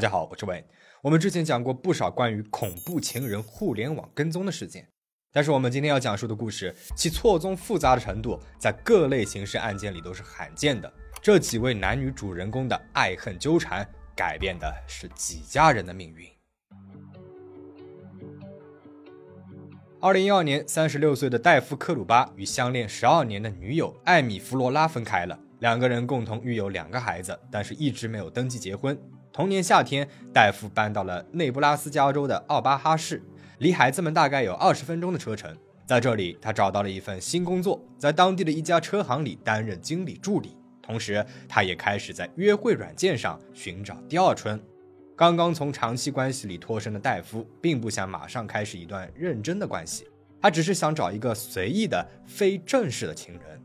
[0.00, 0.64] 大家好，我是文。
[1.02, 4.88] 我们之前讲过不少关于恐怖情人互联网跟踪的事件，
[5.30, 10.90] 但是我们今天要讲述的故事，其错综复杂的程度，在各类刑事案件里都是罕见的。
[11.20, 13.86] 这几位男女主人公的爱恨纠缠，
[14.16, 16.26] 改变的是几家人的命运。
[20.00, 25.38] 二零一二年，三十六岁的戴夫·克鲁巴与相恋十二年的女友艾米·弗罗拉分开了。
[25.58, 28.98] 两个人共同育有两个孩子，但是一直没有登记结婚。
[29.32, 33.22] 同年夏天，戴夫搬到了内布拉斯加州的奥巴哈市，
[33.58, 35.56] 离孩子们大概有二十分钟的车程。
[35.86, 40.56] 在这里，他找到了一份新工作，在当地的一家车行里担任经理助理。
[40.82, 44.60] 同时，他也开始在约会软件上寻找第二春。
[45.16, 50.06] 刚刚从长期关系里脱身的戴夫，并不想马上开始一段认真的关系，
[50.40, 53.60] 他只是想找一个随意的、非正式的情人。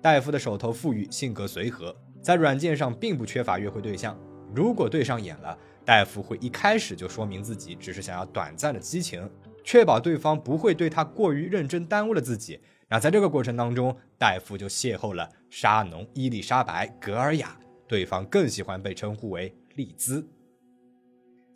[0.00, 4.18] 戴夫的手头富裕，性格随和，在软件上并不缺乏约会对象。
[4.54, 9.28] 如果对上眼了，戴夫会一开始就说明自己只是想要短暂的激情，
[9.64, 12.60] 确保对方不会对他过于认真，耽误了自己。
[12.88, 20.28] 那在这个过程当中，戴夫就邂逅了沙农伊丽莎白格尔雅，对方更喜欢被称呼为丽兹。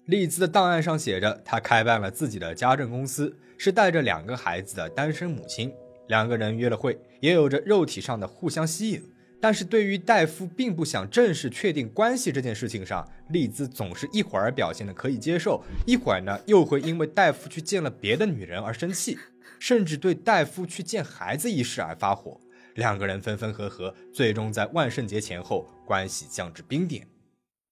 [0.06, 5.72] 丽兹的档案上写着，她开办了自己的家政公司，是带着两个孩子的单身母亲。
[6.08, 9.02] 两个人约了会，也有着肉体上的互相吸引，
[9.46, 19.16] 但是对于戴夫并不想正式确定关系这件事情上，丽兹总是一会儿表现的可以接受，一会儿呢又会因为戴夫去见了别的女人而生气，
[19.60, 22.40] 甚至对戴夫去见孩子一事而发火。
[22.74, 27.06] 两个人分分合合，最终在万圣节前后关系降至冰点。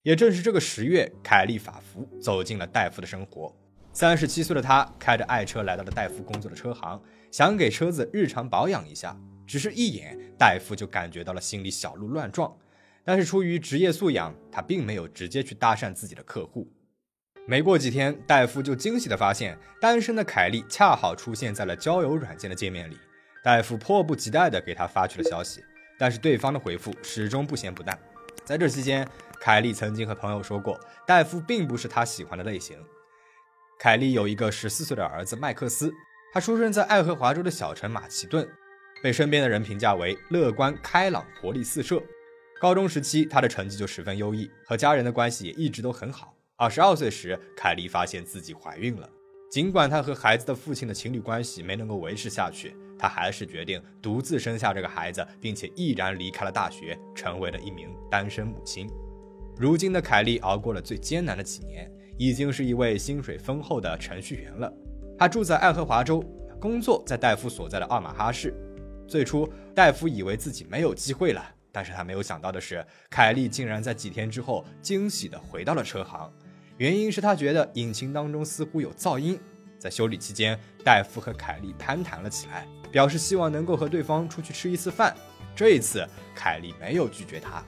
[0.05, 3.53] 也正是这个十月，凯利法福走进了戴夫的生活。
[3.93, 9.19] 三十七岁的他开着爱车来到了戴夫工作的车行，想给车子日常保养一下。
[9.47, 12.57] 只是一眼，戴夫就感觉到了心里小鹿乱撞。
[13.05, 16.73] 但是出于职业素养，他并没有直接去搭讪自己的客户。
[17.47, 22.99] 没过几天，戴夫就惊喜地发现，单身的凯莉恰好出现在了交友软件的界面里。
[23.43, 25.63] 戴夫迫不及待地给她发去了消息，
[25.99, 27.99] 但是对方的回复始终不咸不淡。
[28.43, 29.07] 在这期间，
[29.39, 32.79] 凯莉曾经和朋友说过，戴夫并不是她喜欢的类型。
[33.79, 35.93] 凯莉有一个十四岁的儿子麦克斯，
[36.33, 38.49] 他出生在爱荷华州的小城马其顿，
[39.05, 42.03] 被身边的人评价为乐观开朗、活力四射。
[42.59, 46.35] 高中时期，他的成绩就十分优异，和家人的关系也一直都很好。
[46.57, 49.07] 二十二岁时，凯莉发现自己怀孕了。
[49.51, 58.89] 尽管她和孩子的父亲的情侣关系没能够维持下去，她还是决定独自生下这个孩子，并且毅然离开了大学，成为了一名单身母亲。
[59.59, 61.93] 如今的凯莉熬过了最艰难的几年。
[62.17, 64.73] 已经是一位薪水丰厚的程序员了。
[65.19, 66.25] 她住在爱荷华州，
[66.59, 68.55] 工作在戴夫所在的奥马哈市。
[69.07, 76.33] 最初，戴夫以为自己没有机会了，但是他没有想到的是，凯莉竟然在几天之后惊喜地回到了车行。
[76.79, 79.39] 原因是他觉得引擎当中似乎有噪音。
[79.79, 85.15] 在修理期间，戴夫和凯莉攀谈了起来，表示希望能够和对方出去吃一次饭。
[85.55, 87.63] 这一次，凯莉没有拒绝他。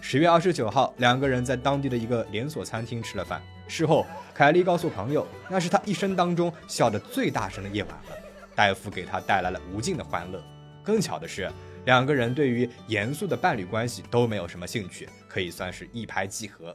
[0.00, 3.42] 十月二十九号，两个人在当地的一个连锁餐厅吃了饭。
[3.66, 8.16] 事后，凯莉告诉朋友，那是她一生当中笑得最大声的夜晚了。
[8.54, 10.40] 戴夫给她带来了无尽的欢乐。
[10.86, 11.50] 更巧的是，
[11.84, 16.74] 两个人对于严肃的伴侣关系都没有什么兴趣，可以算是一拍即合。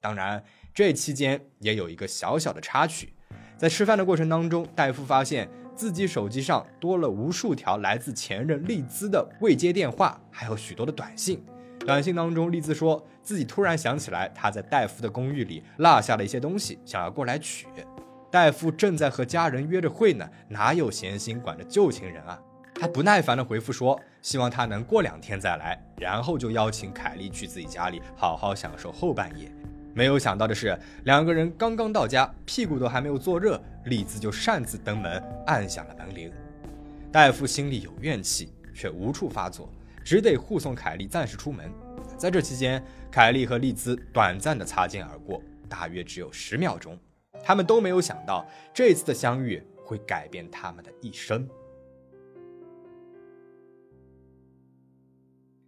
[0.00, 0.42] 当然，
[0.74, 3.12] 这期间也有一个小小的插曲，
[3.58, 11.44] 在吃饭的过程当中，戴夫发现自己手机上多了无数条来自前任丽兹的未接电话，还有许多的短信。
[11.80, 17.66] 短信当中，丽兹说自己突然想起来，她在戴夫的公寓里落下了一些东西，想要过来取。
[18.30, 22.40] 戴夫正在和家人约着会呢，哪有闲心管着旧情人啊？
[22.82, 29.48] 他不耐烦地回复说，希望他能过两天再来，然后就邀请凯莉去自己家里好好享受后半夜。
[29.94, 36.32] 没有想到的是，两个人刚刚到家，屁股都还没有坐热，丽兹就擅自登门按响了门铃。
[37.12, 39.70] 戴夫心里有怨气，却无处发作。
[40.02, 41.70] 只得护送凯莉暂时出门，
[42.18, 42.82] 在这期间，
[43.12, 46.98] 凯莉和丽兹短暂的擦肩而过，大约只有十秒钟。
[47.44, 51.48] 他们都没有想到，这次的相遇会改变他们的一生。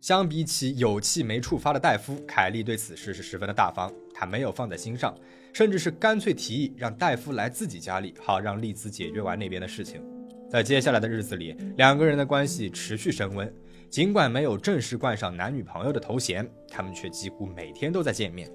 [0.05, 5.15] 相比起有气没处发的戴夫，凯莉对此事是十分的大方，她没有放在心上，
[5.51, 10.03] 甚至是干脆提议让戴夫来自己家里，好让丽兹解决完那边的事情。
[10.51, 13.51] 在接下来的日子里，两个人的关系持续升温。
[13.89, 18.47] 尽管没有正式冠上男女朋友的头衔，他们却几乎每天都在见面。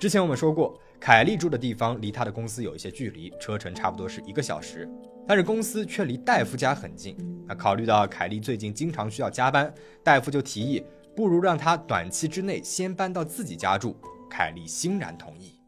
[0.00, 4.88] 之前我们说过，凯莉住的地方离他的公司有一些距离，车程差不多是一个小时，
[5.26, 7.16] 但是公司却离戴夫家很近。
[7.46, 10.84] 那考虑到凯莉最近经常需要加班，戴夫就提议，
[11.14, 13.96] 不如让他短期之内先搬到自己家住。
[14.28, 15.58] 凯莉欣然同意。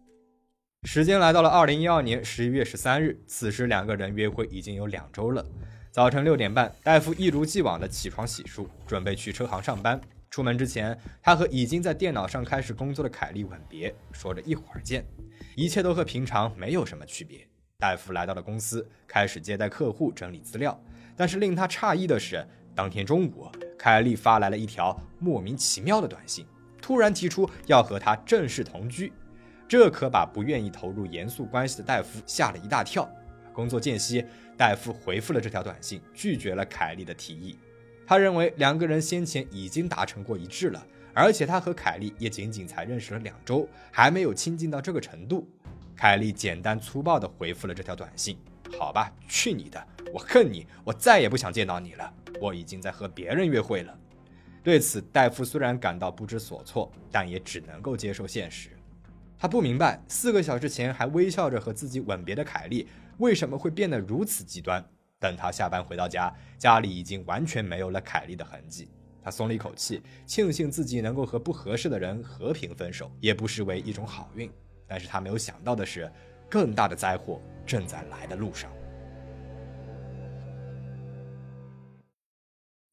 [0.84, 5.44] 时间来到了二零一二年十一月十三日，此时两个人约会已经有两周了。
[5.90, 10.00] 早晨六点半，戴夫一如既往的起床洗漱，准备去车行上班。
[10.31, 15.05] 出门之前，他和已经在电脑上开始工作的凯莉吻别，说着一会儿见。
[15.56, 17.49] 一切都和平常没有什么区别。
[17.80, 20.76] 戴夫来到了公司，开始接待客户、整理资料。
[21.16, 22.44] 但是令他诧异的是，
[22.75, 23.46] 当天中午，
[23.78, 26.44] 凯莉发来了一条莫名其妙的短信，
[26.82, 29.12] 突然提出要和他正式同居。
[29.69, 33.08] 这可把不愿意投入严肃关系的戴夫吓了一大跳。
[33.52, 34.24] 工作间隙，
[34.56, 37.56] 戴夫回复了这条短信，拒绝了凯莉的提议。
[38.04, 40.84] 他认为两个人先前已经达成过一致了，
[41.14, 45.48] 而且他和凯莉也仅仅才认识了两周，还没有亲近到这个程度。
[45.98, 48.38] 凯莉简单粗暴地回复了这条短信
[48.78, 49.84] ：“好吧，去你的！
[50.14, 52.14] 我恨你，我再也不想见到你了。
[52.40, 53.98] 我已经在和别人约会了。”
[54.62, 58.70] 对此，戴夫虽然感到不知所措，但也只能够接受现实。
[59.36, 62.86] 他不明白，四个小时前还微笑着和自己吻别的凯莉，
[63.16, 64.84] 为什么会变得如此极端。
[65.18, 68.88] 等他下班回到家，家里已经完全没有了凯莉的痕迹。
[69.20, 74.48] 他松了一口气，庆幸自己能够和不合适的人和平分手，也不失为一种好运。
[74.88, 76.11] 但是他没有想到的是，
[76.49, 78.70] 更大的灾祸正在来的路上。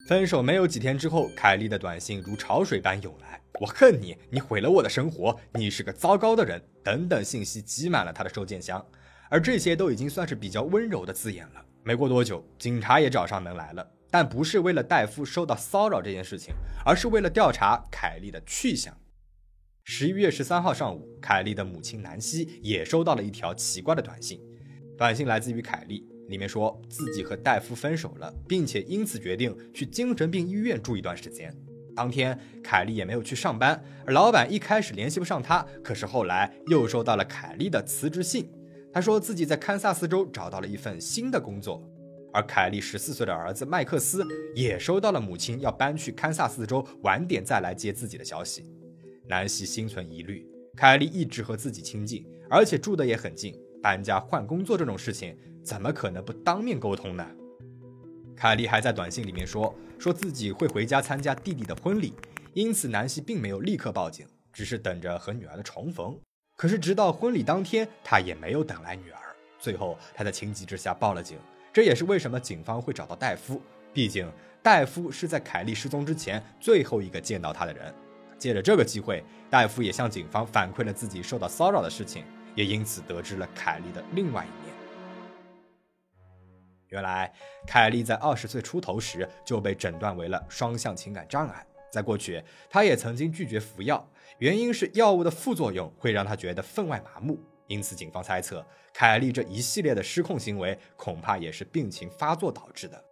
[0.08, 8.86] 分手没有几天之后，凯莉的短信如潮水般涌来：“我恨你，你毁了我的生活，你是个糟糕的人。”等等信息挤满了他的收件箱，
[9.32, 11.66] 而这些都已经算是比较温柔的字眼了。
[11.82, 16.54] 没过多久，警察也找上门来了，但不是为了戴夫受到骚扰这件事情，
[16.86, 18.96] 而是为了调查凯莉的去向。
[19.88, 24.42] 十一月十三号上午，凯莉的母亲南希也收到了一条奇怪的短信。
[24.98, 31.56] 短信来自于凯莉，里面说自己和戴夫分手了，并且因此决定去精神病医院住一段时间。
[31.96, 38.50] 当天，凯莉也没有去上班，而老板一开始联系不上他，可是后来又收到了凯莉的辞职信。
[38.92, 41.88] 他说自己在堪萨斯州找到了一份新的工作，
[42.34, 48.66] 而凯莉十四岁的儿子麦克斯也收到了母亲要搬去堪萨斯州，晚点再来接自己的消息。
[49.28, 50.46] 南希心存疑虑，
[50.76, 57.26] 凯莉一直和自己亲近，而且住的也很近，搬家换工作这种事情怎么可能不当面沟通呢？
[58.36, 62.14] 凯莉还在短信里面说，说自己会回家参加弟弟的婚礼，
[62.54, 66.20] 因此南希并没有立刻报警，只是等着和女儿的重逢。
[66.56, 69.20] 可是直到婚礼当天，他也没有等来女儿。
[69.58, 71.38] 最后他在情急之下报了警，
[71.74, 73.62] 这也是为什么警方会找到戴夫，
[73.92, 74.30] 毕竟
[74.62, 77.94] 戴夫是在凯莉失踪之前最后一个见到她的人。
[78.38, 82.24] 借着这个机会，戴夫也向警方反馈了自己受到骚扰的事情，
[82.56, 84.76] 也因此得知了凯莉的另外一面。
[86.90, 87.34] 原来，
[87.68, 94.08] 凯莉在二十岁出头时就被诊断为了双向情感障碍，在过去，她也曾经拒绝服药，
[94.38, 97.40] 原因是药物的副作用会让她觉得分外麻木。
[97.68, 103.04] 因此，警方猜测，凯莉这一系列的失控行为恐怕也是病情发作导致的。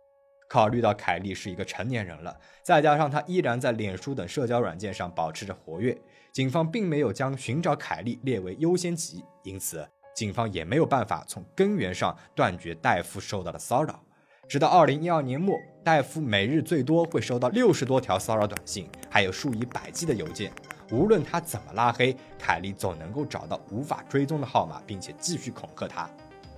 [0.53, 5.97] 考虑到凯莉是一个成年人了，再加上她依然在脸书等社交软件上保持着活跃，
[6.31, 9.83] 警方并没有将寻找凯莉列为优先级，因此
[10.13, 14.00] 警方也没有办法从根源上断绝戴夫受到的骚扰。
[14.47, 20.53] 直到二零一二年末，戴夫每日最多会收到六十多条骚扰短信，还有数以百计的邮件。
[20.91, 26.07] 无论他怎么拉黑，凯莉总能够找到无法追踪的号码，并且继续恐吓他。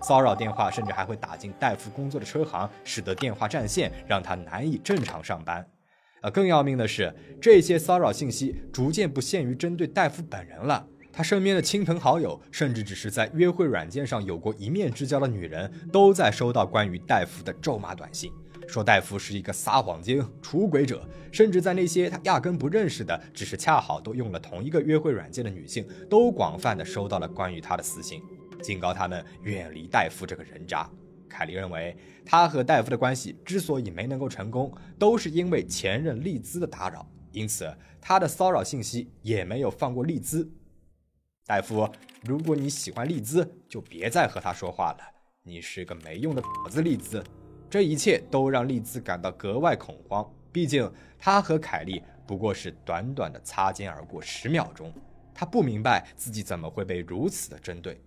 [0.06, 5.66] 骚扰电话甚至还会打进戴夫工作的车行，使得电话占线，让他难以正常上班。
[6.22, 10.86] 呃，更要命的是，这些骚扰信息逐渐不限于针对戴夫本人了。
[11.12, 18.32] 他身边的亲朋好友，甚至只是在约会软件上有过一面之交的女人，都在收到关于戴夫的咒骂短信，
[18.68, 21.04] 说戴夫是一个撒谎精、出轨者。
[21.32, 28.22] 甚至在那些他压根不认识的，只是恰好都用了同一个约会软件的女性，都广泛的收到了关于他的私信。
[28.62, 30.90] 警告他们远离戴夫这个人渣。
[31.28, 31.96] 凯莉认为，
[32.26, 37.70] 他和戴夫的关系之所以没能够成功，都是因为前任丽兹的打扰，因此
[38.00, 40.50] 他的骚扰信息也没有放过丽兹。
[41.46, 41.88] 戴夫，
[42.24, 45.00] 如果你喜欢丽兹，就别再和他说话了。
[45.44, 47.24] 你是个没用的婊子，丽兹。
[47.70, 54.94] 这一切都让丽兹感到格外恐慌，毕竟他和凯莉不过是短短的擦肩而过十秒钟，
[55.34, 58.02] 他不明白自己怎么会被如此的针对。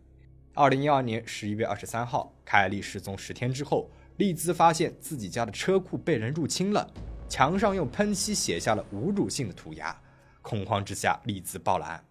[0.59, 6.85] 二零一二年十一月二十三号，凯莉失踪十天之后，丽兹发现自己家的车库被人入侵了，
[7.29, 9.97] 墙上用喷漆写下了侮辱性的涂鸦。
[10.43, 12.05] 恐慌之下，丽兹报了案。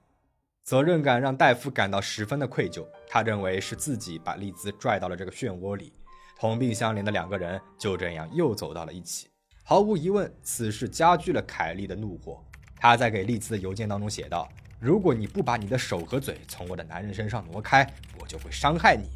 [0.64, 5.92] 责任感让戴夫感到十分的愧疚，他认为是自己把丽兹拽到了这个漩涡里。
[6.40, 9.28] 同病相怜的两个人就这样又走到了一起。
[9.66, 12.42] 毫无疑问，此事加剧了凯莉的怒火。
[12.78, 14.48] 他在给丽兹的邮件当中写道
[14.80, 19.10] ：“如果你不把你的手和嘴从我的男人身上挪开，我就会伤害你。”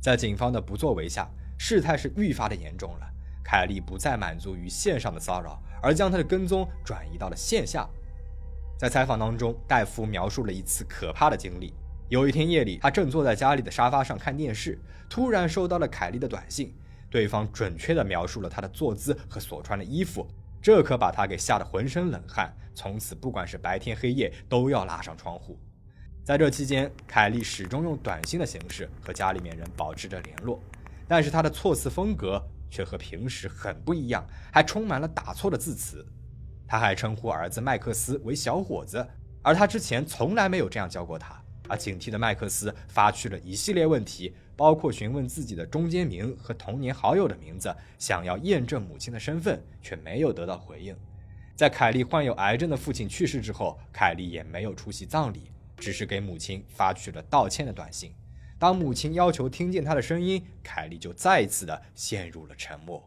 [0.00, 3.06] 在警方的不作为下，事态是愈发的严重了。
[3.44, 7.88] 凯莉不再满足于线上的骚扰，而将她的跟踪转移到了线下。
[8.78, 11.74] 在采访当中，戴夫描述了一次可怕的经历。
[12.08, 16.74] 有一天夜里，他正坐在家里的沙发上看电视，突然收到了凯莉的短信。
[17.10, 20.26] 对方准确地描述了他的坐姿和所穿的衣服，
[20.66, 22.52] 这可把他给吓得浑身冷汗。
[22.74, 25.56] 从此，不管是白天黑夜，都要拉上窗户。
[26.24, 30.60] 在这期间，凯莉始终用短信的形式和家里面人保持着联络，
[31.06, 36.04] 但是她的措辞风格却和平时很不一样，还充满了打错的字词。
[36.66, 39.06] 他还称呼儿子麦克斯为“小伙子”，
[39.42, 41.40] 而他之前从来没有这样叫过他。
[41.68, 50.96] 而警惕的麦克斯发去了一系列问题，包括询问自己的中间名和童年好友的名字，想要验证母亲的身份，却没有得到回应。
[51.54, 58.12] 在凯莉患有癌症的父亲去世之后，凯莉也没有出席葬礼，只是给母亲发去了道歉的短信。
[58.58, 63.06] 当母亲要求听见她的声音，凯莉就再一次的陷入了沉默。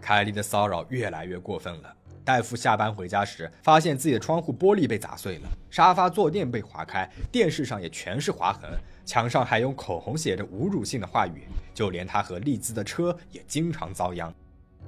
[0.00, 1.96] 凯莉的骚扰越来越过分了。
[2.24, 8.70] 戴夫下班回家时，发现自己的窗户玻璃被砸碎了，沙发坐垫被划开，电视上也全是划痕，
[9.04, 11.42] 墙上还用口红写着侮辱性的话语，
[11.74, 14.32] 就连他和丽兹的车也经常遭殃。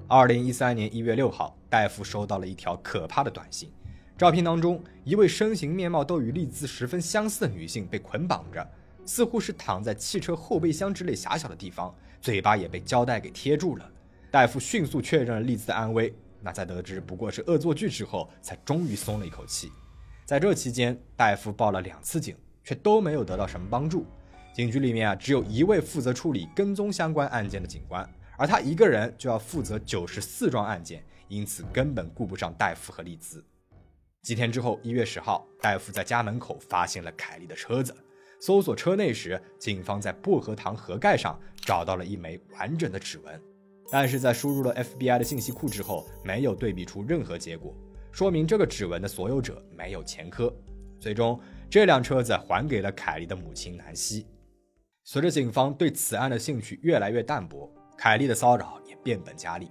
[0.07, 3.73] 二零一三年一月六号，戴夫收到了一条可怕的短信，
[4.17, 8.64] 照片当中，一位身形面貌都与丽兹十分相似的女性被捆绑着，
[9.05, 13.91] 似乎是躺在汽车后备箱之类狭小的地方，嘴巴也被胶带给贴住了。
[14.31, 16.14] 戴夫迅速确认了丽兹的安危。
[16.44, 19.72] 那在得知不过是恶作剧之后，才终于松了一口气。
[20.26, 24.04] 在这期间，戴夫报了两次警，却都没有得到什么帮助。
[24.52, 33.42] 警局里面啊，只有一位负责处理跟踪相关案件的警官，而他一个人就要负责九十四桩案件，因此根本顾不上戴夫和丽兹。
[34.22, 37.96] 几天之后，一月十号，戴夫在家门口发现了凯莉的车子。
[38.38, 43.42] 搜索车内时，警方在薄荷糖盒盖上找到了一枚完整的指纹。
[43.91, 47.75] 但是在输入了 FBI 的信息库之后，没有对比出任何结果，
[48.11, 50.53] 说明这个指纹的所有者没有前科。
[50.99, 51.38] 最终，
[51.69, 54.26] 这辆车子还给了凯莉的母亲南希。
[55.05, 59.71] 随着警方对此案的兴趣越来越淡薄，凯莉的骚扰也变本加厉。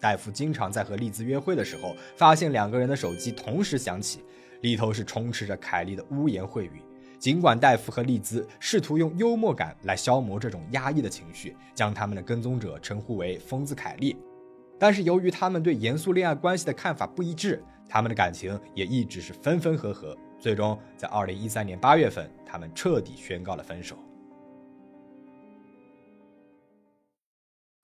[0.00, 4.22] 戴夫经常在和丽兹约会的时候，发现两个人的手机同时响起，
[4.62, 6.80] 里头是充斥着凯莉的污言秽语。
[7.18, 14.16] 尽管戴夫和丽兹试图用幽默感来消磨这种压抑的情绪，将他们的跟踪者称呼为“疯子凯莉”，
[14.78, 20.16] 但是由于他们对严肃恋爱关系的看法不一致，他们的感情也一直是分分合合。
[20.38, 23.96] 最终，在二零一三年八月份，他们彻底宣告了分手。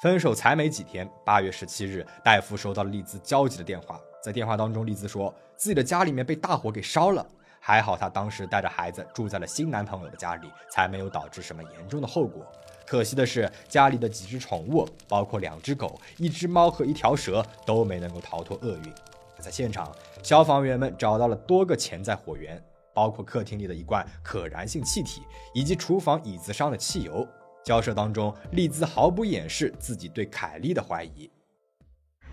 [0.00, 7.26] 分手才没几天，八月十七日，戴夫收到了丽兹焦急的电话，在电话当中，丽兹说自己的家里面被大火给烧了。
[7.66, 12.46] 还好，她当时带着孩子住在了新男朋友的家里，才没有导致什么严重的后果。
[12.86, 18.92] 可惜的是，家里的几只宠物，包括两只狗、一只猫和一条蛇，都没能够逃脱厄运。
[19.38, 19.90] 在现场，
[20.22, 25.22] 消防员们找到了多个潜在火源，包括客厅里的一罐可燃性气体，
[25.54, 27.26] 以及厨房椅子上的汽油。
[27.64, 31.30] 交涉当中，丽兹毫不掩饰自己对凯莉的怀疑。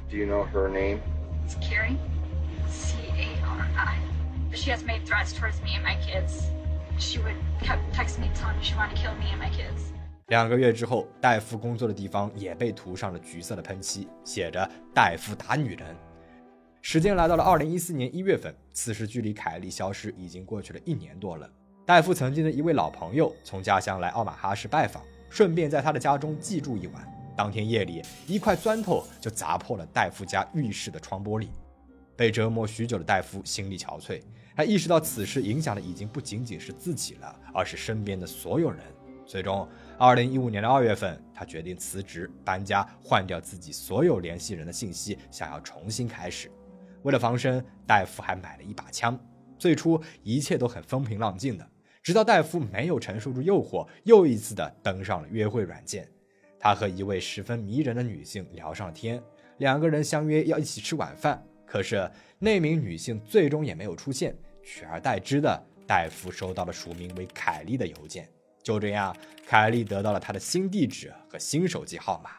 [0.10, 1.00] Do you know her name?
[1.48, 1.96] It's Carrie.
[4.64, 6.44] She has made threats towards me and my kids.
[7.00, 9.90] She would kept text me telling me she wanted to kill me and my kids.
[10.28, 15.96] 两个月之后，戴夫工作的地方也被涂上了橘色的喷漆，写着“戴夫打女人”。
[16.84, 21.50] 时间来到了二零一四年一月份，此时距离凯莉消失已经过去了一年多了。
[21.84, 25.02] 戴夫曾经的一位老朋友从家乡来奥马哈市拜访，
[25.32, 27.34] 顺便在他的家中寄住一晚。
[27.36, 31.48] 当天夜里，一块砖头就砸破了戴夫家浴室的窗玻璃。
[32.16, 34.22] 被折磨许久的戴夫心力憔悴。
[34.56, 38.80] 他意识到此事影响的已经不仅仅是自己了，而是身边的所有人。
[39.26, 39.68] 最终，
[39.98, 46.52] 二零一五年的二月份，他决定辞职、搬家，换掉自己所有联系人的信息，想要重新开始。
[47.04, 49.18] 为了防身，戴夫还买了一把枪。
[49.58, 51.66] 最初一切都很风平浪静的，
[52.04, 56.06] 直到戴夫没有承受住诱惑，又一次的登上了约会软件。
[56.60, 59.22] 他和一位十分迷人的女性聊上了天，
[59.60, 61.42] 两个人相约要一起吃晚饭。
[61.72, 62.06] 可是
[62.38, 68.28] 那名女性最终也没有出现，取而代之的，戴夫收到了署名为凯莉的邮件。
[68.62, 69.16] 就这样，
[69.48, 72.32] 凯莉得到了他的新地址和新手机号码。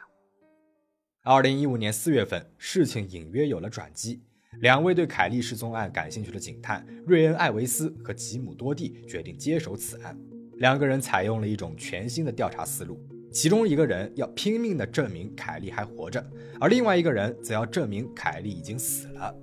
[1.23, 4.21] 二零一五年四月份，事情隐约有了转机。
[4.61, 10.15] 两位对凯莉失踪案感兴趣的警探瑞恩·艾维斯和吉姆·多蒂决定接手此案。
[10.57, 13.03] 两个人采用了一种全新的调查思路。
[13.33, 16.23] 其中一个人要拼命地证明凯莉还活着，
[16.61, 19.35] 而另外一个人则要证明凯莉已经死了。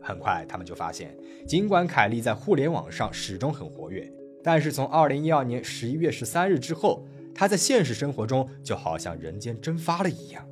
[0.00, 1.16] 很快，他们就发现，
[1.46, 4.08] 尽管凯莉在互联网上始终很活跃，
[4.44, 7.04] 但是从2012年11月13日之后，
[7.34, 10.46] 她在现实生活中就好像人间蒸发了一样。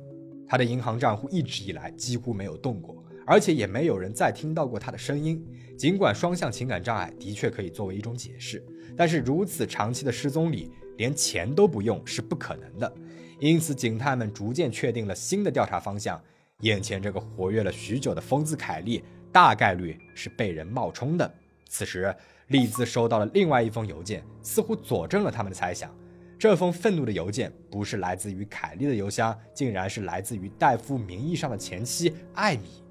[0.45, 5.41] 她的银行账户一直以来几乎没有动过，而且也没有人再听到过她的声音。
[5.77, 8.61] 尽管双向情感障碍的确可以作为一种解释，
[8.97, 12.93] 但是如此长期的失踪里，连钱都不用是不可能的。
[13.39, 16.21] 因此，警探们逐渐确定了新的调查方向：
[16.61, 19.03] 眼前这个活跃了许久的疯子凯莉。
[19.31, 21.29] 大概率是被人冒充的。
[21.67, 22.15] 此时，
[22.47, 25.93] 丽兹收到了另外一封邮件，似乎佐证了他们的猜想。
[26.39, 32.84] 这封愤怒的邮件不是来自于凯莉的邮箱，竟然是来自于戴夫名义上的前妻艾米。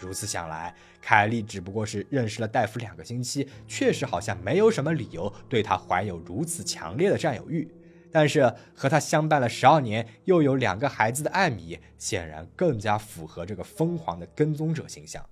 [0.00, 7.70] 如此想来，凯莉只不过是认识了戴夫两个星期，确实好像没有什么理由对他怀有如此强烈的占有欲。
[8.12, 15.24] 但是和他相伴了十二年，又有两个孩子的艾米，显然更加符合这个疯狂的跟踪者形象。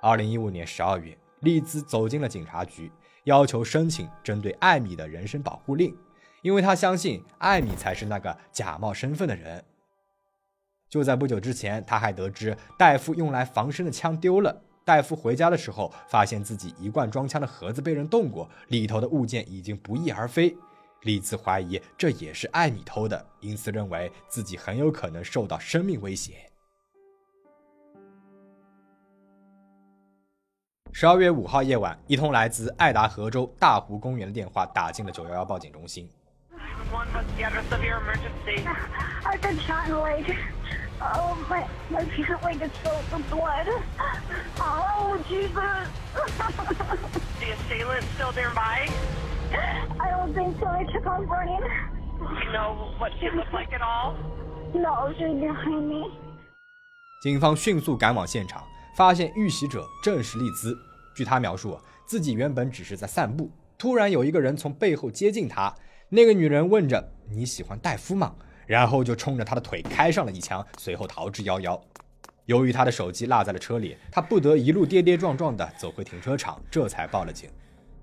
[0.00, 2.92] 二零一五年十二月，丽兹走进了警察局，
[3.24, 5.96] 要求申请针对艾米的人身保护令，
[6.42, 9.64] 因为他相信艾米才是那个假冒身份的人。
[10.94, 14.62] 就在不久之前，他还得知戴夫用来防身的枪丢了。
[14.84, 20.56] 戴夫回家的时候，发现自己一贯装枪的盒子被人动过，里头的物件已经不翼而飞。
[21.00, 26.48] 李兹怀疑这也是艾米偷的，因此认为自己很有可能受到生命威胁。
[30.92, 36.08] 十二月五号夜晚，一通来自爱达荷州大湖公园的电话打进了九幺幺报警中心。
[41.12, 43.68] Oh, my, my leg is filled with blood.
[44.58, 45.88] Oh, Jesus.
[47.40, 48.88] The assailant still nearby?
[50.00, 50.66] I don't think so.
[50.66, 51.60] I took off running.
[52.18, 54.16] Do you know what she looked like at all?
[54.72, 56.10] No, she's behind me.
[57.22, 58.64] 警方迅速赶往现场。
[58.96, 60.76] 发现遇袭者正是丽兹。
[61.16, 65.74] 据他描述，自己原本只是在散步，突然有一个人从背后接近他。
[66.08, 71.80] 那个女人问着：“你喜欢戴夫吗？”然后就冲着他的腿开上了一枪，随后逃之夭夭。
[72.46, 77.48] 由于他的手机落在了车里，他不得一路跌跌撞撞地走回停车场，这才报了警。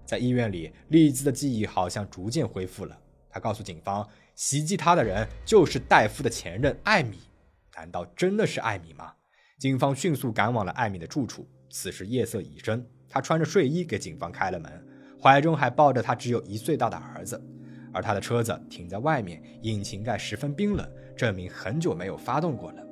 [0.06, 2.98] 在医院里，丽兹的记忆好像逐渐恢复了。
[3.30, 7.20] 他告诉警方，袭击他的人就是戴夫的前任艾米。
[7.76, 9.14] 难道真的是艾米吗？
[9.58, 11.48] 警方迅速赶往了艾米的住处。
[11.70, 14.86] 此时夜色已深，她穿着睡衣给警方开了门，
[15.22, 17.42] 怀中还抱着她只有一岁大的儿子。
[17.94, 22.84] 而他的车子停在外面，引擎盖十分冰冷，证明很久没有发动过了。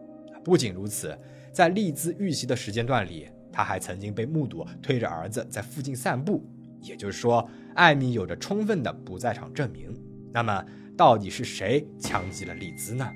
[0.44, 1.18] 不仅如此，
[1.52, 6.44] 在利兹遇袭的时间段里，他还曾经被目睹推着儿子在附近散步。
[6.82, 9.94] 也就是说，艾米有着充分的不在场证明。
[10.32, 10.66] 那么，
[10.98, 13.12] 到底是谁枪击了利兹呢？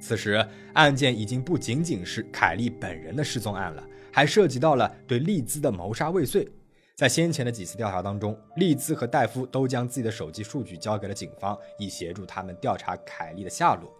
[0.00, 3.82] 此时，案件已经不仅仅是凯莉本人的失踪案了，
[4.12, 6.48] 还涉及到了对丽兹的谋杀未遂。
[6.96, 13.92] 在先前的几次调查当中，利兹和戴夫都将自己的手机数据交给了警方，以协助他们调查凯莉的下落。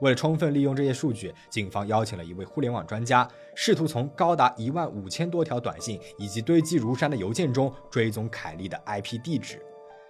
[0.00, 9.60] 为了充分利用这些数据，警方邀请了一位互联网专家，试图从高达一万五千多条短信以及堆积如山的邮件中追踪凯莉的 IP 地址。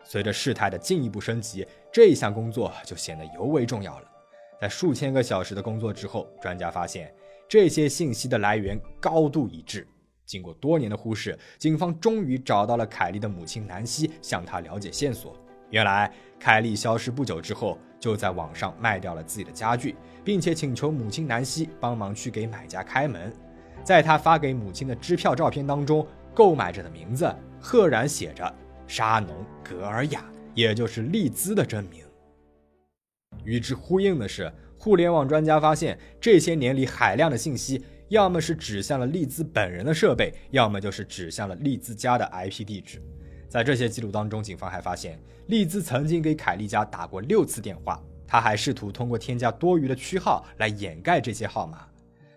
[0.05, 4.07] 随着事态的进一步升级，这一项工作就显得尤为重要了。
[4.61, 7.11] 在数千个小时的工作之后，专家发现
[7.49, 9.89] 这些信息的来源高度一致。
[10.27, 15.37] 经过多年的忽视，警方终于找到了凯莉的母亲南希，向她了解线索。
[15.71, 23.33] 原来，凯莉消失不久之后，就在网上卖掉了自己的家具，并且请求母亲南希帮忙去给买家开门。
[23.83, 28.55] 在他发给母亲的支票照片当中，购买者的名字赫然写着
[28.87, 32.03] 沙农·格尔雅，也就是丽兹的真名。
[33.43, 43.03] 与之呼应的是，互联网专家发现，这些年里海量的信息，要么是指向了利兹本人的设备，要么就是指向了利兹家的 IP 地址。
[43.49, 51.87] 在这些记录当中，警方还发现，利兹曾经给凯莉家打过六次电话，他还试图通过添加多余的区号来掩盖这些号码。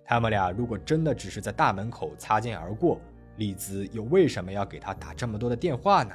[0.06, 3.00] 他们俩如果真的只是在大门口擦肩而过，
[3.38, 6.14] 利兹又为什么要给他打这么多的电话呢？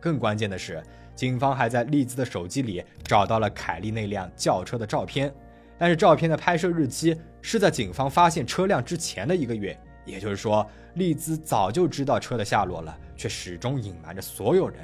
[0.00, 0.82] 更关键的是。
[1.14, 5.34] 警方还在丽兹的手机里找到了凯莉那辆轿车的照片，
[5.78, 14.78] 但是照片的拍摄日期是在警方发现车辆之前的一个月，也就是说，丽兹早就知道车的下落了，却始终隐瞒着所有人。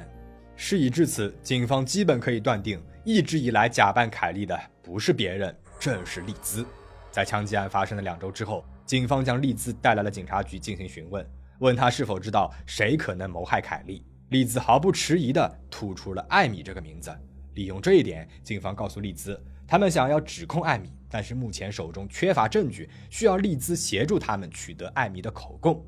[0.55, 6.65] 事已至此，警方基本可以断定，一直以来假扮凯莉的不是别人，正是丽兹。
[7.11, 11.25] 在枪击案发生的两周之后，警方将丽兹带来了警察局进行询问，
[11.59, 14.05] 问他是否知道谁可能谋害凯莉。
[14.29, 17.13] 丽兹毫不迟疑地吐出了艾米这个名字。
[17.53, 25.83] 利用这一点，警方告诉丽兹，他们想要指控艾米，但是目前手中缺乏证据，需要丽兹协助他们取得艾米的口供。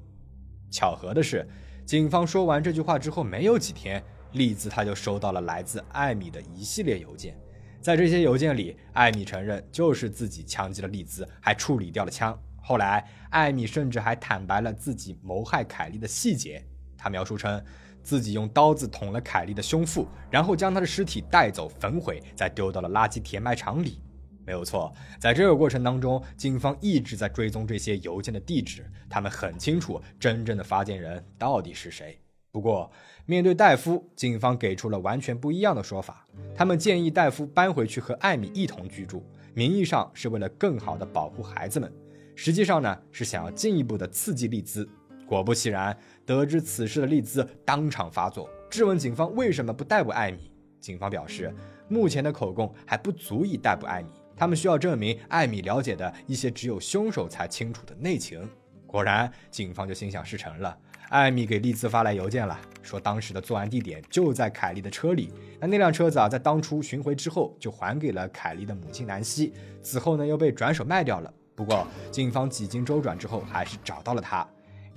[0.72, 1.48] 巧合的是，
[1.86, 7.38] 警方说完这句话之后没有几天，丽兹他就收到了来自艾米的一系列邮件。
[7.80, 12.38] 在这些邮件里，艾米承认就是自己枪击了丽兹，还处理掉了枪。
[12.62, 16.62] 后来，艾米甚至还坦白了自己谋害凯莉的细节。
[16.98, 17.64] 他描述称，
[18.08, 24.00] 自己用刀子捅了凯莉的胸腹，然后将她的尸体带走焚毁，再丢到了垃圾填埋场里。
[24.46, 32.18] 没有错，在这个过程当中，警方一直在追踪这些邮件的地址，他们很清楚真正的发件人到底是谁。
[32.50, 32.90] 不过，
[33.26, 36.26] 面对戴夫，警方给出了完全不一样的说法。
[36.56, 39.22] 他们建议戴夫搬回去和艾米一同居住，
[39.54, 41.92] 名义上是为了更好的保护孩子们，
[42.36, 44.88] 实际上呢是想要进一步的刺激丽兹。
[45.28, 50.50] 果不其然，得知此事的丽兹当场发作，质问警方为什么不逮捕艾米。
[50.80, 51.54] 警方表示，
[51.90, 58.50] 目前的口供还不足以逮捕艾米，他们需要证明艾米了解的一些只有凶手才清楚的内情。
[58.86, 60.78] 果然，警方就心想事成了。
[61.10, 65.34] 艾米给丽兹发来邮件了，说当时的作案地点就在凯莉的车里。
[65.60, 71.34] 那那辆车子啊，在当初寻回之后就还给了凯莉的母亲南希，此后呢又被转手卖掉了。
[71.56, 74.48] 不过，警方几经周转之后，还是找到了他。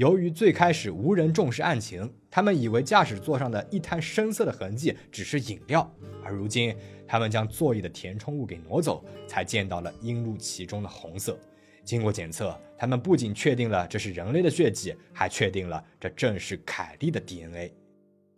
[0.00, 6.74] 由于最开始无人重视案情，他们以为驾驶座上的一滩深色的痕迹只是饮料，而如今
[7.06, 11.38] 他们将座椅的填充物给挪走，才见到了映入其中的红色。
[11.84, 17.70] 经过检测，他们不仅确定了这是人类的血迹，还确定了这正是凯莉的 DNA。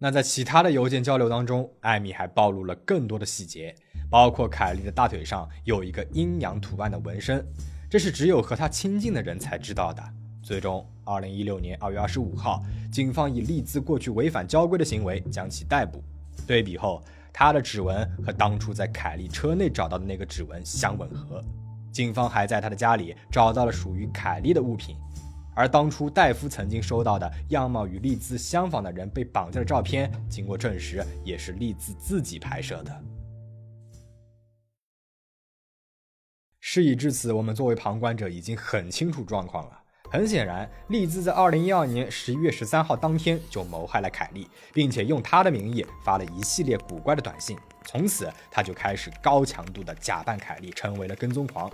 [0.01, 3.73] 那在其他的邮件交流当中，艾米还暴露了更多的细节，
[4.11, 7.47] 包括凯莉的大腿上有一个阴阳图案的纹身，
[7.89, 10.03] 这是只有和她亲近的人才知道的。
[10.43, 12.63] 最终，二零一六年二月二十五号，
[12.93, 16.03] 警方以利兹过去违反交规的行为将其逮捕。
[16.47, 21.43] 对比后，他的指纹和当初在凯莉车内找到的那个指纹相吻合。
[21.93, 24.97] 警方还在他的家里找到了属于凯莉的物品，
[25.55, 33.05] 而当初戴夫曾经收到的样貌与利兹相仿的人被绑架的照片，经过证实，也是利兹自己拍摄的。
[36.61, 39.82] 事已至此，我们作为旁观者已经很清楚状况了。
[40.13, 47.57] 很显然，利兹在二零一二年十一月十三号当天就谋害了凯莉，并且用他的名义发了一系列古怪的短信。
[47.87, 51.71] 从此，他就开始高强度的假扮凯莉，成为了跟踪狂。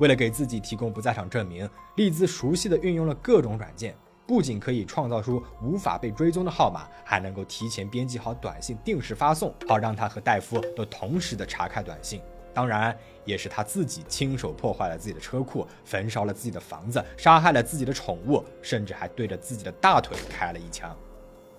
[0.00, 3.96] 为了给自己提供不在场证明，利兹熟悉的运用了各种软件，
[4.26, 12.20] 不仅可以创造出无法被追踪的号码，还能够提前编辑好短信，定时发送，好让他和戴夫都同时的查看短信。
[12.52, 12.94] 当然，
[13.28, 20.96] 也是他自己亲手破坏了自己的车库，焚烧了自己的房子，杀害了自己的宠物，甚至还对着自己的大腿开了一枪。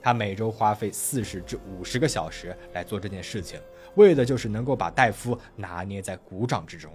[0.01, 3.59] 他每周花费四十至五十个小时来做这件事情，
[3.95, 6.91] 为的就是能够把戴夫拿捏在股掌之中。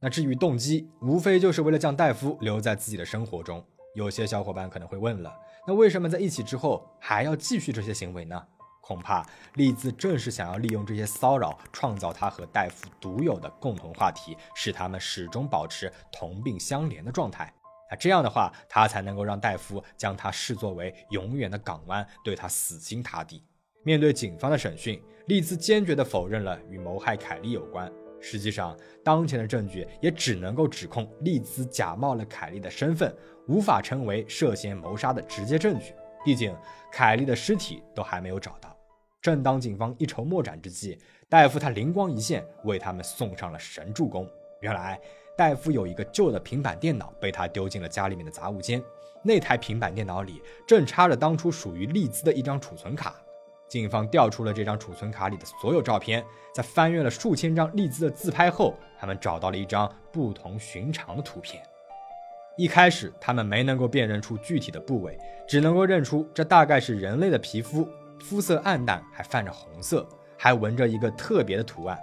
[0.00, 3.64] 那至于动机，无非就是为了将戴夫留在自己的生活中。
[3.94, 5.32] 有些小伙伴可能会问了，
[5.68, 8.42] 那为什么在一起之后还要继续这些行为呢？
[8.88, 9.22] 恐怕
[9.56, 17.52] 丽兹正是想要利用这些骚扰，创造他和戴夫独有的共同话题，使他们始终保持同病相怜的状态。
[17.90, 23.44] 那这样的话，他才能够让戴夫将他视作为永远的港湾，对他死心塌地。
[23.82, 27.92] 面对警方的审讯，丽兹坚决地否认了与谋害凯莉有关。
[28.22, 28.74] 实际上，
[29.04, 33.14] 当前的证据也只能够指控丽兹假冒了凯莉的身份，
[33.48, 35.94] 无法成为涉嫌谋杀的直接证据。
[36.24, 36.56] 毕竟，
[36.90, 38.77] 凯莉的尸体都还没有找到。
[39.20, 44.28] 正当警方一筹莫展之际，戴夫他灵光一现，为他们送上了神助攻。
[44.60, 45.00] 原来，
[45.36, 48.82] 戴夫有一个旧的平板电脑被他丢进了家里面的杂物间，
[49.22, 53.14] 那台平板电脑里正插着当初属于利兹的一张储存卡。
[53.68, 61.62] 警方调出了这张储存卡里的所有照片，在翻阅了数千张利兹的自拍后，他们找到了一张不同寻常的图片。
[62.56, 67.86] 一开始，他们没能够辨认出具体的部位，只能够认出这大概是人类的皮肤。
[68.20, 71.98] 肤色暗淡，还泛着红色，还纹着一个特别的图案。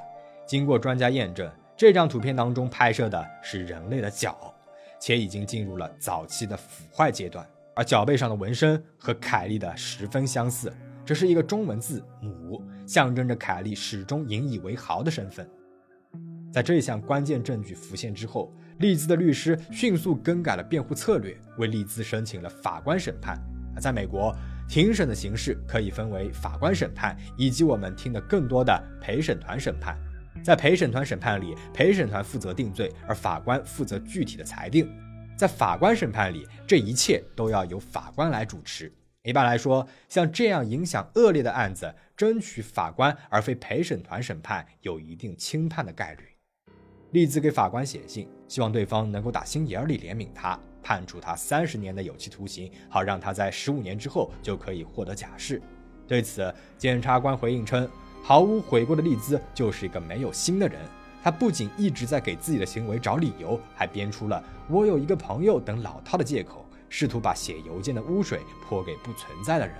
[0.48, 4.54] 经过专家验证，这张图片当中拍摄的是人类的脚，
[5.00, 7.46] 且已经进入了早期的腐坏阶段。
[7.76, 10.72] 而脚背上的纹身和凯莉的十分相似，
[11.04, 15.50] 这是一个中文字“母”，象征着凯莉始终引以为豪的身份。
[16.54, 23.38] 在这一项关键证据浮现之后，利兹的律师迅速更改了辩护策略，为利兹申请了法官审判。
[23.82, 24.34] 在美国。
[24.68, 29.98] 庭审的形式可以分为法官审判以及我们听的更多的陪审团审判。
[30.44, 34.90] 在陪审团审判里，陪审团负责定罪，而法官负责具体的裁定。
[35.38, 38.92] 在法官审判里，这一切都要由法官来主持。
[39.24, 46.24] 一般来说，像这样影响恶劣的案子，争取法官而非陪审团审判有一定轻判的概率。
[47.12, 55.60] 丽兹给法官写信，希望对方能够打心眼里怜悯他，判处他三十年的有期徒刑，好让他在十五年之后就可以获得假释。
[56.08, 57.90] 对此，检察官回应称，
[58.24, 60.80] 毫无悔过的利兹就是一个没有心的人。
[61.24, 69.76] 他不仅一直在给自己的行为找理由，还编出了“我有一个朋友”等老套的借口，试图把写邮件的污水泼给不存在的人。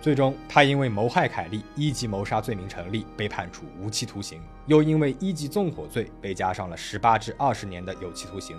[0.00, 8.56] 最终，他因为谋害凯莉一级谋杀罪名成立，被判处无期徒刑；又因为一级纵火罪被加上了十八至二十年的有期徒刑。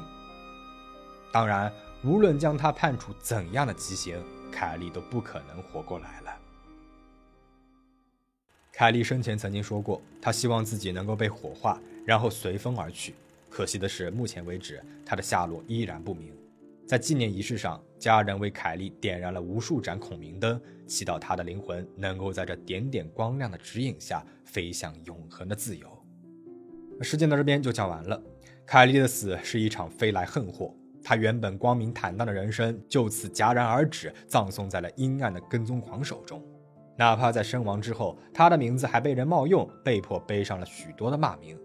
[1.32, 1.72] 当然，
[2.04, 6.32] 无论将他判处怎样的极刑，凯莉都不可能活过来了。
[8.72, 13.16] 凯莉生前曾经说过，她希望自己能够被火化，然后随风而去。
[13.50, 16.32] 可惜的是，目前为止，她的下落依然不明。
[16.86, 25.90] 在纪念仪式上，家人为凯莉点燃了无数盏孔明灯，祈祷她的灵魂能够在这点点光亮的指引下飞向永恒的自由。
[27.02, 28.22] 事件到这边就讲完了。
[28.66, 30.72] 凯莉的死是一场飞来横祸，
[31.08, 36.44] 他原本光明坦荡的人生就此戛然而止，葬送在了阴暗的跟踪狂手中。
[36.98, 41.58] 哪怕在身亡之后，他的名字还被人冒用，被迫背上了许多的骂名。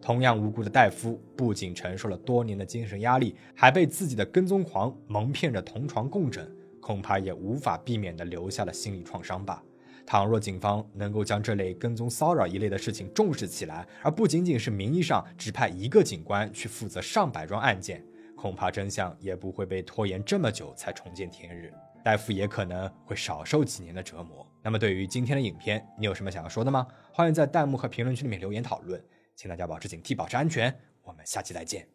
[0.00, 6.48] 同样无辜的戴夫，不仅承受了多年的精神压力，还被自己的跟踪狂蒙骗着同床共枕，
[6.80, 9.60] 恐怕也无法避免地留下了心理创伤吧。
[10.06, 18.04] 倘若警方能够将这类跟踪骚扰一类的事情重视起来，而不仅仅是名义上只派一个警官去负责上百桩案件，
[18.44, 21.72] 恐怕真相也不会被拖延这么久才重见天日。
[22.04, 24.46] 戴夫也可能会少受几年的折磨。
[24.62, 26.86] 那么，对于今天的影片，你有什么想要说的吗？
[27.10, 29.02] 欢迎在弹幕和评论区里面留言讨论。
[29.34, 30.78] 请大家保持警惕，保持安全。
[31.04, 31.88] 我们下期再见。